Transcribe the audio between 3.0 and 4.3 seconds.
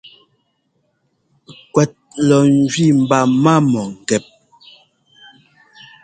mba má mɔ̂ngɛ́p.